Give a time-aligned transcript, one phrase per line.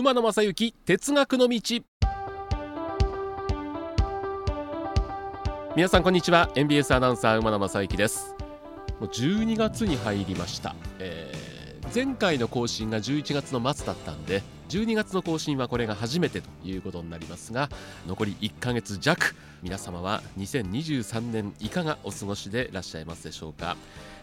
[0.00, 1.60] 馬野正幸哲学の道。
[5.76, 6.50] 皆さんこんにちは。
[6.54, 8.34] NBS アナウンサー馬野正幸です。
[8.98, 17.68] もう12月に入りました、えー、前回の更新が11月の末だったんで12月の更新はこれが初めてということになりますが
[18.06, 23.76] 残り1ヶ月弱皆様は2023年いかがお過ごしでいらっしゃいますでしょうか。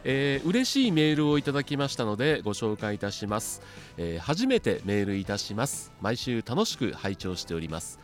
[0.04, 3.62] えー、嬉しいメールをいただきましたのでご紹介いたします、
[3.98, 5.92] えー、初めてメールいたします。
[6.02, 8.00] 毎週楽しく拝聴しております。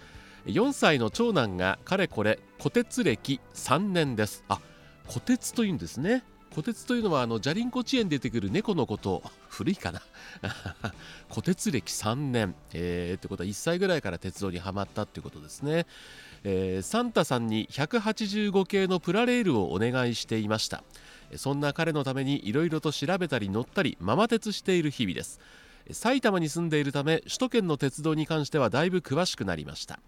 [0.45, 4.43] 4歳の長男がかれこれ虎鉄歴3年です。
[4.49, 4.59] あ
[5.07, 6.23] 虎鉄というんですね。
[6.53, 10.03] 虎鉄というのはあのジャリンコ遅延出てくる猫のこと古いかな。
[11.29, 15.87] 虎鉄歴3年、えー、ってことは1歳ぐらいから鉄道にはまったってことですね、
[16.43, 20.83] えー、サンタさんに185系のプラレールをお願いしていました。
[21.37, 25.39] そんな彼のためにいろいろと調べたり乗ったりママ鉄している日々です。
[25.91, 29.99] 埼玉に住んでいるため首都圏の鉄道に関してはだいぶ詳しくなりました。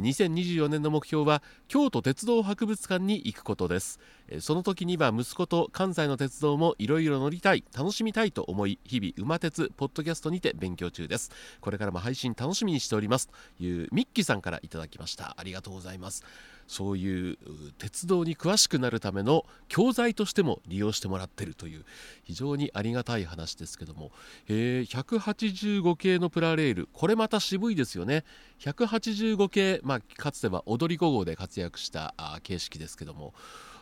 [0.00, 3.98] 2024年の目標は京都鉄道博物館に行くことです。
[4.40, 11.30] その時には息子と関西の鉄道もいろいろ乗りたい楽しみたいと思い日々馬鉄ポッドキャストにて勉強中です。
[11.60, 13.28] これからも配信楽しみにしております。
[13.58, 15.34] というミッキーさんからいただきました。
[15.38, 16.24] ありがとうございます。
[16.66, 17.38] そういう
[17.78, 21.84] 鉄道に詳しくなるための教材としても利用してもらってるという
[22.24, 24.10] 非常にありがたい話ですけども、
[24.48, 26.88] えー、185系のプラレール。
[26.92, 28.24] これまた渋いですよね。
[28.60, 33.34] 185系、まあ、かつては踊り子号で活躍した形式ですけども。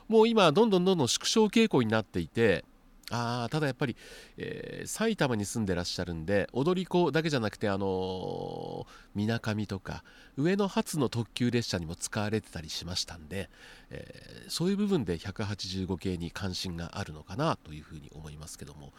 [0.09, 2.65] もう今どんどんどんどん縮小傾向になっていて
[3.11, 3.97] あただやっぱり、
[4.39, 10.05] えー、埼玉に住んでらっしゃるんで踊り子だけじゃなくてあのみなかみとか
[10.37, 13.51] 上野発の特急列車にも使われてたりしましたんで、
[13.91, 18.93] えー、そういう部分で185系に関心があるのかなというふうに思いますけども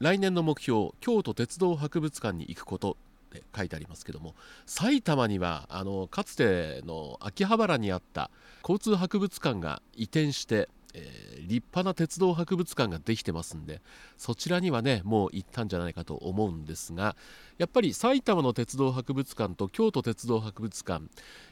[0.00, 2.96] 来年の目標京都鉄道博物館に行くこと
[3.36, 4.34] って書いてありますけども
[4.66, 8.30] 埼玉にはあのかつての秋葉原にあった
[8.62, 13.82] 交通博物館が移転してえー、立派な鉄道博物館ができてますんで
[14.16, 17.16] そちらにはねもう行ったんじゃないかと思うんですが
[17.58, 21.04] やっぱり埼玉の鉄道博物館と京都鉄道博物館、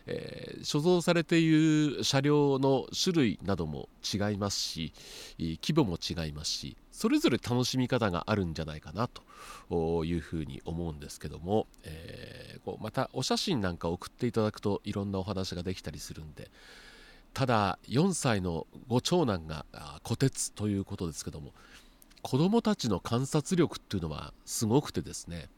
[0.06, 4.92] えー、所蔵されている車両の種類なども違いますし
[5.38, 9.08] 規模も違いますしそれぞれ楽しみ方があるんじゃないかな
[9.68, 16.50] というふうに思うんですけども、えー、こうまたお写真なんか送っていただくといろんなお話ができたりするんで
[17.34, 19.66] ただ4歳のご長男が
[20.04, 21.52] 虎鉄ということですけども
[22.22, 25.48] 子どもたちの観察力っていうのはすごくてですね、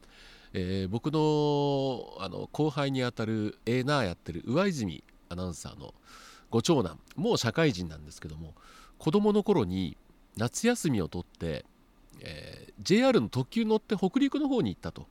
[0.53, 5.93] えー、僕のあの後輩にあたる A ナーやってる上泉アナウンサーの
[6.49, 8.53] ご長男もう社会人なんですけども
[8.97, 9.97] 子供の頃に
[10.35, 11.63] 夏休みを取って、
[12.21, 15.07] えー、JR の特急に乗って北陸の方に行ったと。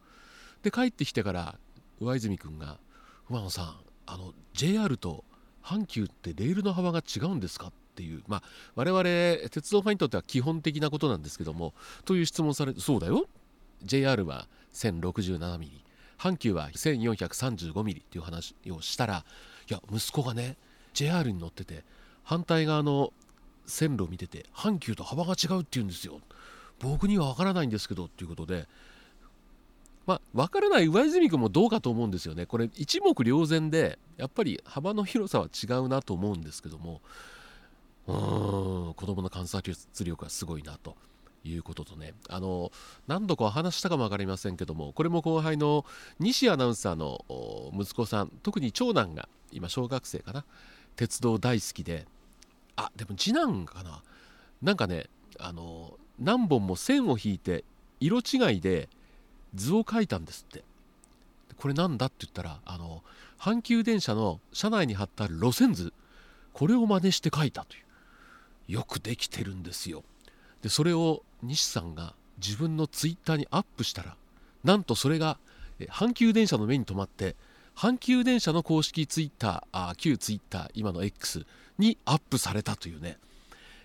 [0.62, 1.58] で帰ってきてから
[2.00, 2.78] 上泉君が
[3.30, 5.24] 「馬野さんあの JR と
[5.66, 8.42] 阪急ってレールの幅が違うんですかっていう、まあ、
[8.76, 9.02] 我々
[9.50, 13.26] 鉄道ファンにとっては基本的なことなんですけどもという質問されてそうだよ。
[13.82, 15.68] JR は 1067mm
[16.18, 19.24] 阪急は 1435mm っていう話をしたら
[19.68, 20.56] いや息子がね
[20.94, 21.84] JR に乗ってて
[22.22, 23.12] 反対側の
[23.66, 26.20] 線路を見てて阪急と幅が違うっていうんですよ。
[26.78, 28.66] 僕には分からないんですけどっていうことで
[30.06, 32.46] まあ、分からない上泉君もどうかと思うんですよね。
[32.46, 37.00] これ一目瞭然でやっぱり幅の広さは違うなと思うんですけども
[38.06, 40.96] うーん子供の観察力がすごいなと。
[41.48, 42.72] いうこととねあの
[43.06, 45.84] 何度かお話したかも分かりませんけどもこれも後輩の
[46.18, 47.24] 西アナウンサーの
[47.72, 50.44] 息子さん特に長男が今小学生かな
[50.96, 52.04] 鉄道大好きで
[52.74, 54.02] あでも次男かな
[54.60, 55.06] なんかね
[55.38, 57.62] あの何本も線を引いて
[58.00, 58.88] 色違いで
[59.54, 60.64] 図を描いたんですって。
[61.56, 63.02] これなんだって言ったらあの
[63.38, 65.94] 阪急電車の車内に貼ってある路線図
[66.52, 67.86] これを真似して描いたという。
[68.68, 70.04] よくできてるんですよ。
[70.62, 74.16] でそれを西さんが自分のツイッターにアップしたら
[74.64, 75.38] なんとそれが
[75.80, 77.36] 阪急電車の目に留まって
[77.76, 81.46] 阪急電車の公式ツイッターあ旧ツイッター今の X
[81.78, 83.18] にアップされたというね、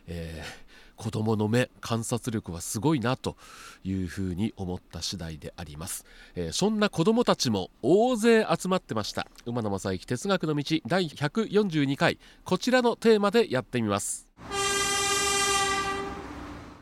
[0.08, 0.71] えー、
[1.02, 3.36] 子供の目観察力はすごいなと
[3.84, 6.06] いうふうに思った次第であります、
[6.36, 9.26] えー、そんな子供たちも大勢集まってました。
[9.48, 12.20] 馬野正幸哲学の道第142回。
[12.44, 14.28] こちらのテーマでやってみます。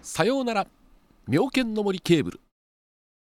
[0.02, 0.68] さようなら。
[1.28, 2.42] 妙見の森ケーブル。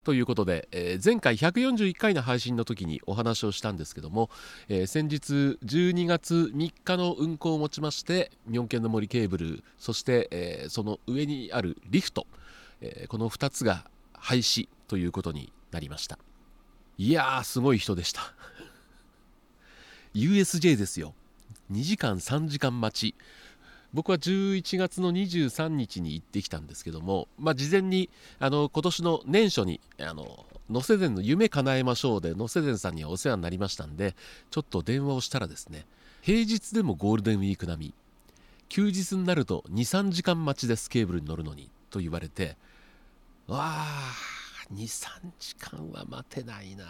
[0.03, 4.31] ということで、えー、前回141回の配信の時にお話をしたんですけども、
[4.71, 12.27] えー、先日12月3日の運行をもちまして妙見の森ケーブルそして、えー、その上にあるリフト、
[12.81, 16.19] えこの2つが廃止ということになりました。
[16.97, 18.35] いやーすごい人でした。
[20.15, 21.15] USJ ですよ。
[21.71, 23.15] 2時間3時間待ち。
[23.93, 28.09] 僕は11月の23日に行ってきたんですけども、まあ、事前に
[28.39, 34.15] あの今年の年初にあの能勢殿の夢叶えましょうで能勢殿さんにはお世話になりましたんで
[34.51, 35.87] ちょっと電話をしたらですね
[36.23, 37.95] 平日でもゴールデンウィーク並み
[38.69, 42.57] 休日になると23時間待ちですケーブルに乗るのにと言われて
[43.49, 44.13] わあ
[44.73, 45.09] 23
[45.41, 46.85] 時間は待てないな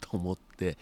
[0.00, 0.76] と思って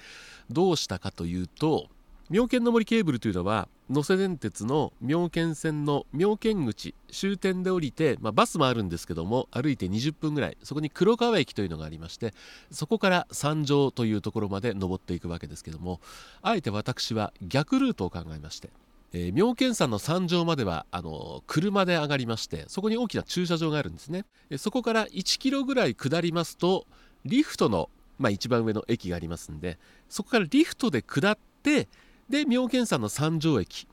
[0.49, 1.89] どうしたかというと
[2.31, 12.32] 妙見の森ケーブルというのは能勢電鉄の妙見線の妙見口終点で降りて、まあ、バスもあるんですけども歩いて20分ぐらいそこに黒川駅というのがありまして
[12.71, 16.00] そこから三条というところまで登っていくわけですけども
[16.41, 18.71] あえて私は逆ルートを考えまして
[19.12, 26.87] えー、妙見山の山上まではあの車で上がりましてそこに大きな駐車場があるんですね、えそこから1キロぐらい下りますと
[27.25, 31.88] リフトの、まあ、一番上の駅がありますんでそこからリフトで下って
[32.31, 33.87] で妙見山の山上駅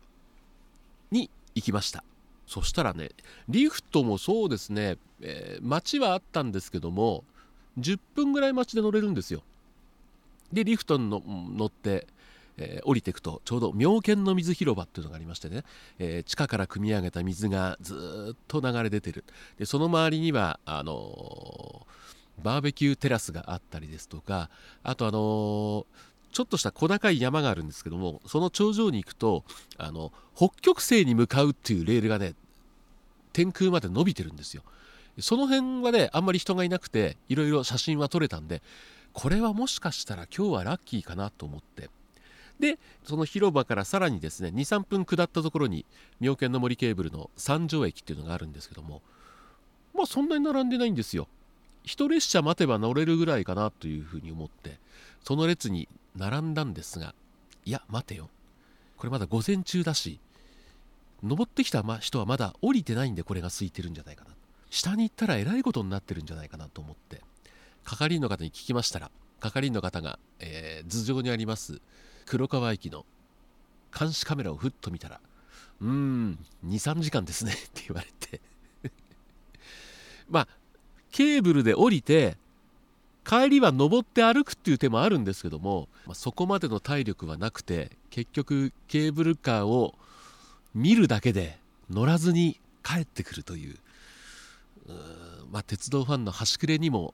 [1.11, 2.03] に行きました。
[2.45, 3.09] そしたらね
[3.49, 7.25] リフトもそうですね、えー、街はあったんですけども
[7.77, 9.43] 10分ぐらい待ちで乗れるんですよ。
[10.53, 12.07] でリフトに乗って
[12.57, 15.63] えー、降りていくとちょうど妙見の水広場っていうのがありましてね、
[15.99, 19.23] えー、地下から汲み上げた水がずっと流れ出てる。
[19.57, 24.49] でその周りにはあのー、バーベキューテラスがあったりですとか
[24.83, 25.85] あとあの
[26.37, 29.43] ちょっとした小高い山があるんですけどもその頂上に行くと
[29.79, 32.35] あの北極星に向かうっていうレールがね
[33.33, 34.61] 天空まで伸びてるんですよ。
[35.19, 38.61] その辺はねあんまり人がいなくていろいろ写真は撮れたんで
[39.13, 41.89] これはもしかしたら今日はラッキーかなと思って。
[42.59, 45.87] でその広場からさらにですね23分下ったところに
[46.19, 49.01] 妙見の森ケーブルの三条駅っていうのがあるんですけども
[49.95, 51.27] まあそんなに並んでないんですよ。
[51.83, 54.85] 一列車待てば乗れるぐらいかなというふうに思って。
[55.27, 57.13] その列に並んだんですが
[57.65, 58.29] いや待てよ。
[58.95, 60.21] これまだ午前中だし
[61.21, 64.31] 登ってきた人はまだ降りてないんでこれが空いてるんじゃないかな。
[64.69, 67.19] 下に行ったらえらいことになってるんじゃないかなと思って。
[67.83, 71.81] 係員の方に聞きましたら係員の方が、えー、頭上にあります
[72.25, 73.05] 黒川駅の
[73.97, 75.19] 監視カメラをふっと見たら
[75.81, 78.39] うーん23時間ですねって言われて。
[80.29, 80.47] まあ
[81.11, 82.37] ケーブルで降りて
[83.27, 89.95] 帰りは登って歩くっていう手もあるんですけども、まあ、そこまでの体力はなくて結局ケーブルカーを
[90.73, 91.57] 見るだけで
[91.89, 93.75] 乗らずに帰ってくるという
[95.51, 97.13] まあ、鉄道ファンの端くれにも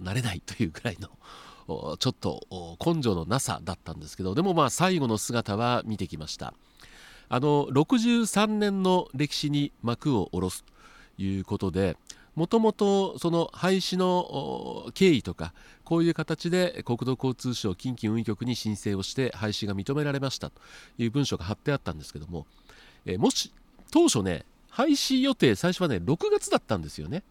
[0.00, 1.08] なれないというぐらいの
[1.98, 6.54] ちょっと根性のなさだったんですけどでもまあ最後の姿は見てきました。
[7.32, 10.64] あの63年の歴史に幕を下ろす
[11.16, 11.96] ということで
[12.34, 15.52] もともとその廃止の経緯とか
[15.84, 20.60] こういう形で国土交通省近畿運輸局に申請をして廃止が認められましたと
[20.98, 22.46] いう文書が貼ってあったんですけども、
[23.04, 23.52] えもし
[23.90, 27.22] 当初ね廃止予定最初はね6月だったんですよね。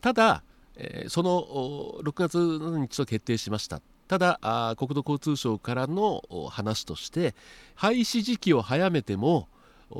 [0.00, 0.42] ただ
[0.76, 3.80] え、その6月の日と決定しました。
[4.08, 7.34] ただ国土交通省からの話として
[7.74, 9.48] 廃止時期を早めても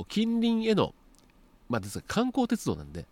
[0.09, 0.95] 近隣への、
[1.69, 3.07] まあ、ですが観光鉄道なんで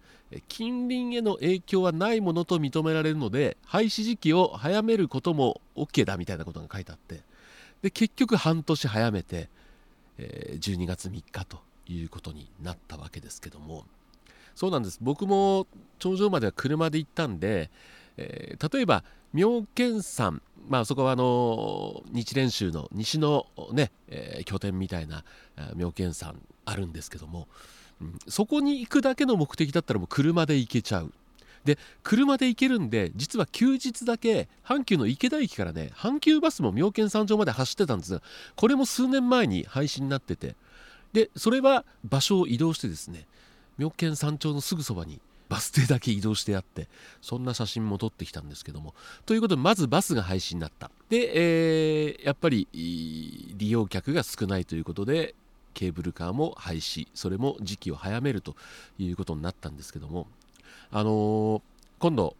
[0.48, 7.20] 近隣への影響はないものと認められるので廃止時期を早めることも OK だみたいなことが書いてあって
[7.82, 9.48] で結局半年早めて、
[10.18, 13.84] えー、12月3日ということになったわけですけども。
[14.54, 15.66] そうなんです僕も
[15.98, 17.70] 頂上までは車で行ったんで、
[18.18, 25.24] えー、例えば妙見山まあそこはあの日蓮宗の西のね、えー、拠点みたいな
[25.74, 27.48] 妙見山あるんですけども、
[28.28, 31.12] そこに行くだけの目的だったらもう車で行けちゃう。
[31.64, 38.20] で車で行けるんで実は休日だけ阪急の池田駅からね阪急バスも妙見山上まで走ってたんですが
[38.56, 40.56] これも数年前に廃止になってて。
[41.12, 43.26] でそれは場所を移動してですね
[43.78, 46.88] 妙見山頂のすぐそばにバス停だけ移動してあって
[47.20, 48.94] そんな写真も撮ってきたんですけども。
[49.26, 50.90] ということでまずバスが廃止になった。
[51.10, 55.34] で、えー、やっぱり利用客が少ないということで
[55.72, 58.56] ケーブルカーも廃止それも時期を早めると
[58.98, 60.26] いうことになったんですけども
[60.90, 61.62] あのー、
[61.98, 62.36] 今度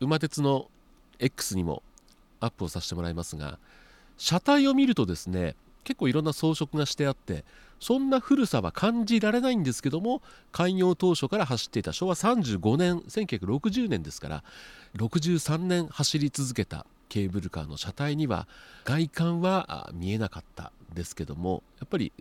[0.00, 0.68] 馬鉄の
[1.18, 1.82] X にも
[2.40, 3.58] アップをさせてもらいますが
[4.18, 7.44] 車体を見るとですね結構いろんな装飾がしてあって
[7.78, 14.44] そんな古さは感じられないんですけども開業当初から走っていた昭和35年1960年ですから
[14.96, 18.48] 63年走り続けたケーブルカーの車体には
[18.84, 20.72] 外観は見えなかった。
[20.94, 22.12] ですけどもやっぱり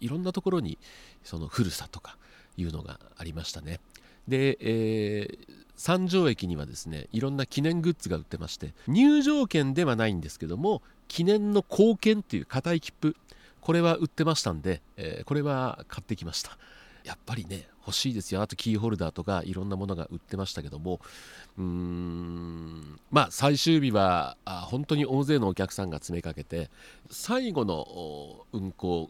[0.00, 0.78] いろんなところに
[1.24, 2.16] その古さとか
[2.56, 3.80] いうのがありましたね。
[4.28, 5.38] で、えー、
[5.76, 13.16] 三条駅にはですねいろんな記念グッズが売ってまして入場券ではないんですけども記念の貢献っていう硬い切符
[13.60, 16.56] これは売ってましたんで、えー、これは買ってきました。
[17.06, 18.42] やっぱりね欲しいですよ。
[18.42, 21.00] あとキーホルダーとかいろんなものが売ってましたけども。
[21.56, 23.00] うーん。
[23.12, 26.68] まあ最終日はあ本当に大勢のお客さんが詰めかけて
[27.08, 29.08] 最後の運行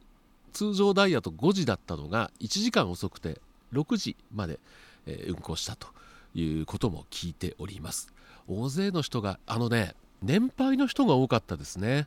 [0.53, 3.41] 通常ダイヤと5時だったのが1時間遅くて
[3.73, 4.61] 6時まで、
[5.07, 5.89] え、運行したと
[6.35, 8.13] いうことも聞いております。
[8.47, 12.07] 大勢の人があのね年配の人が多かったですね。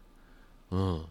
[0.70, 1.06] うん。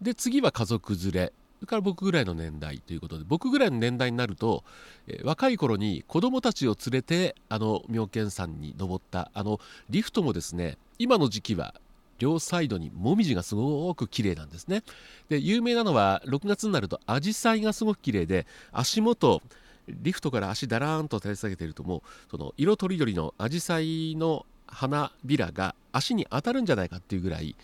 [0.00, 1.32] で次は家族連れ。
[1.62, 4.64] それから僕ぐらいの年代ということで僕ぐらいの年代になると、
[5.06, 11.76] えー、若い頃に子供たちを連れてあの妙見山に登ったあのリフトもですね今の時期は
[12.18, 14.82] 両サイドにもみじがすごく綺麗なんですね。
[15.28, 19.40] で有名なのは6月になるとアジサイがすごく綺麗で足元
[19.86, 22.02] リフトから足だらーんと垂れ下げているともう
[22.32, 27.54] その色とりどりのアジサイの花びらが足に当たるんじゃないかっていうぐらい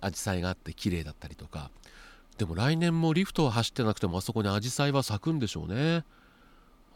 [0.00, 1.70] アジサイがあって綺麗だったりとか。
[2.42, 6.02] でも来年もリフトは走ってなくてもあそこにアジサイは咲くんでしょうね。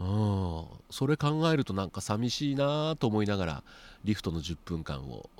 [0.00, 0.64] うん。
[0.90, 3.62] それ考えるとなんか寂しいなと思いながら
[4.02, 5.30] リフトの10分間を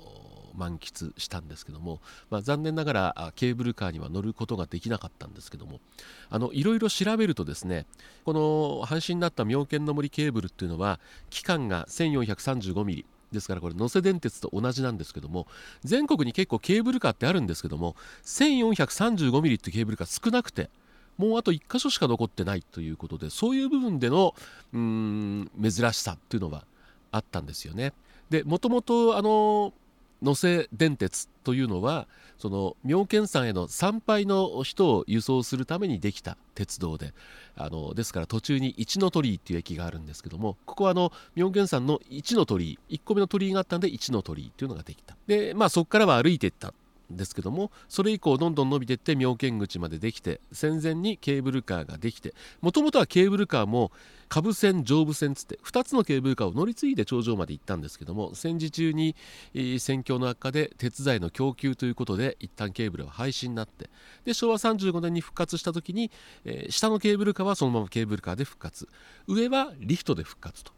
[0.55, 1.99] 満喫したんですけども、
[2.29, 5.81] まあ、残念ながらケーブルカーには乗ることができなかったんですけども。
[6.29, 7.85] あのいろいろ調べるとですね
[8.23, 15.47] この阪神になった妙見の森ケーブルっていうのは期間が 1435mm ですからこれ能勢電鉄と同じなんですけども
[15.83, 20.69] 全国に結構ケーブルカーってあるんですけども 1435mm ってケーブルカー少なくて
[21.17, 24.35] もうあと1箇所しか残ってないということでそういう部分での
[24.73, 26.63] うーん珍しさっていうのは
[27.11, 27.93] あったんですよね。
[28.29, 29.73] でもともとあの
[30.21, 32.07] 能勢電鉄というのは
[32.37, 37.13] その妙見山への参拝の人を輸送するためにできた鉄道で
[37.55, 45.15] あのですから途中に一の鳥居っていう駅があるんですけどもここはあの妙見山の一の鳥居1個目の鳥居があったんで一の鳥居っていうのができた。
[45.27, 46.73] でまあそこからは歩いていった。
[47.11, 53.91] ですけどもそれ以降どんどん伸びていって妙見口までできて戦前にケーブルカーができてもともとはケーブルカーも
[54.29, 59.15] 下部線上部線つって2つのケーブルカーを乗り継いで頂上まで行ったんですけども戦時中に
[59.53, 63.89] 戦況の悪化で鉄材の供給ということで一旦ケーブルは廃止になって
[64.25, 66.11] で昭和35年に復活した時に、
[66.45, 68.87] えー、下のケーブルカーはそのままケーブルカーで復活。
[69.27, 70.71] 上はリフトで復活と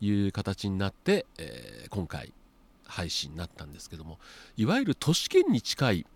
[0.00, 2.32] いう形になって、えー、今回
[2.92, 4.18] 廃止になったんですけども
[4.56, 6.06] いわゆる都市圏に近い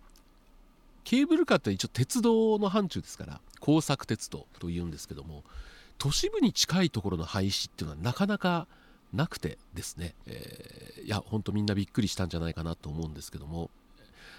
[1.03, 5.43] ケーブルカーって一応鉄道の範疇ですから工作鉄道というんですけども
[5.97, 8.67] 都市部に近いところの廃止っていうのはなかなか
[9.13, 13.71] なくてですね、えー、いや本当みんなびっくりしたんじゃないかなと思うんですけども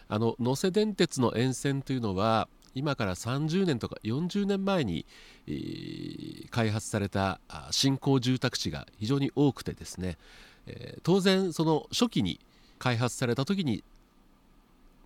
[0.09, 5.05] あの能勢電鉄の沿線というのは今から30年とか40年前に、
[5.49, 7.41] え、開発された
[7.71, 10.17] 新興住宅地が非常に多くてですね、
[10.69, 12.39] えー、当然その初期に
[12.79, 13.83] 開発された時に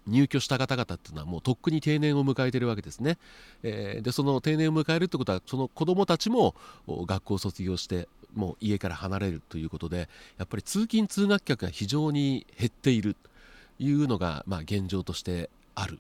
[0.07, 3.19] 入居した方々っていうのはもうとっくに定年を迎えてるわけですね、
[3.63, 6.57] えー、でその定年を迎えるってことはその子どもたちも
[6.89, 15.99] 学校を卒業してもう家から離れるということでやっぱり通勤通学客が非常に減っているというのがまあ現状としてある。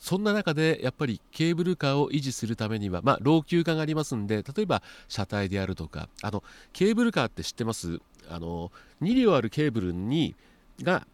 [0.00, 6.42] そんな中でやっぱりケーブルカーを維持するためには、まあ、老朽化がありますんで例えば車体であるとかあの
[6.72, 8.00] ケーブルカーって知ってます？
[8.28, 10.34] あの2両あるケーブルに
[10.82, 11.06] が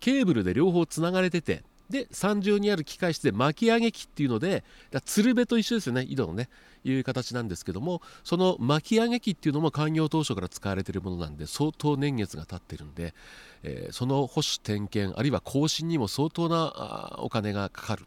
[0.00, 4.64] ケーブルで両方つながれててで3重にある機械室で巻き上げ機っていうので
[5.04, 6.48] 鶴瓶と一緒ですよね井戸のね
[6.82, 13.14] いう形なんですけどもその巻き上げ機っていうのも開業当初から使われているものなんで相当年月が経ってるんで、
[13.62, 18.06] えー、その保守点検あるいは更新にも相当なお金がかかる。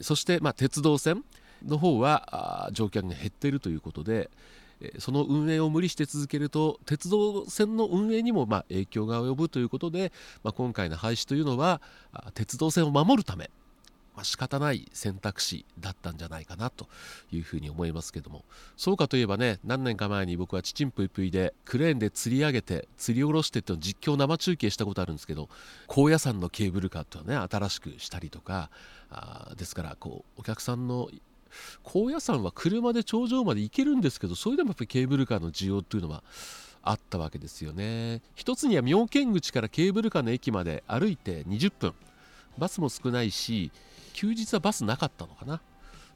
[0.00, 1.24] そして、まあ、鉄道線
[1.64, 4.30] の方は乗客が減っているということで、
[4.98, 10.12] その運営を無理して続けると鉄道線の運営にもま影響が及ぶということで、
[10.42, 11.80] まあ、今回の廃止というのは
[12.34, 13.50] 鉄道線を守るため、
[14.16, 16.88] まあ、仕方ない選択肢だったんじゃないかなと
[17.30, 18.44] いうふうに思いますけども。
[18.76, 25.48] そうかといえばね何年か前に僕はちちんぷいぷいでクレーンで吊り上げて吊り下ろしてっていうの実況生中継したことあるんですけど
[25.86, 28.70] 高野山のケーブルカーっていうのはね新しくしたりとか
[29.10, 31.10] あですからこうお客さんの
[31.82, 36.22] 高野山は車で頂上まで行けるんですけどそれでもやっぱりケーブルカーの需要っていうのは
[36.82, 38.22] あったわけですよね。
[38.36, 41.94] 一つには妙見口からケーブルカーの駅まで歩いて20分。
[42.58, 43.70] バスも少ないし
[44.16, 45.60] 休日はバスなかったのかな？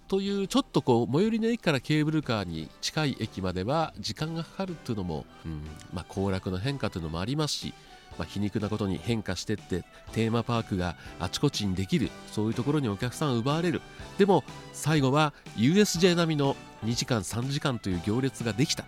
[0.08, 7.74] というちょっとこう最寄りの駅からケーブルカーに近い駅までは時間がかかるっていうのも、うんまあ、行楽の変化というのもありますし
[8.18, 13.80] まあ、皮肉なことに変化していってテーマパークがあちこちにできるそういうところにお客さんを奪われる。
[14.18, 18.84] でも最後は USJ 並みの2時間3時間という行列ができた。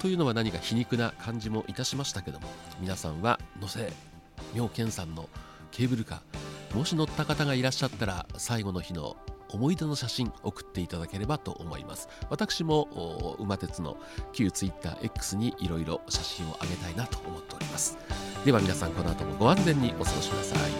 [0.00, 2.46] というのは何か皮肉な感じもいたしましたけども
[2.80, 3.92] 皆さんは野瀬
[4.54, 5.28] 妙見さんの
[5.72, 9.16] ケーブルカーもし乗った方がいらっしゃったら最後の日の
[9.50, 12.08] 思い出の写真送っていただければと思います。
[12.28, 13.96] 私も馬鉄の
[14.32, 17.96] 旧 TwitterX にいろいろ写真を上げたいなと思っております。
[18.44, 20.70] では皆さんこの後もご安全にお過ごしください。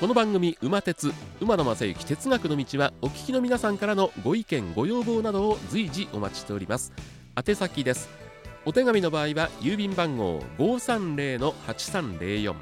[0.00, 6.92] この番組「馬鉄馬野正幸哲学の道」はお聞きの皆さんからのご意見ご要望などを随時お待ちしております。
[7.36, 8.23] 宛先です。
[8.66, 12.54] お手紙の場合は郵便番号530-8304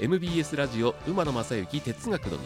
[0.00, 2.38] MBS ラジオ馬野正幸哲学の道。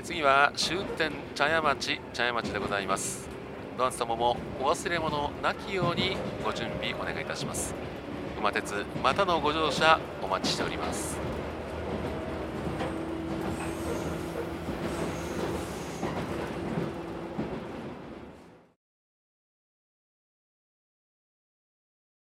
[0.00, 3.28] 次は終点茶屋町茶屋町でございます。
[3.76, 7.74] ドアン様もお忘れ物なきようにご準備お願いいたします。
[8.38, 11.31] 馬鉄またのご乗車お待ちしております。